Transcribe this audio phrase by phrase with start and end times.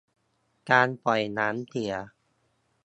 [0.69, 1.93] การปล่อยน้ำเสีย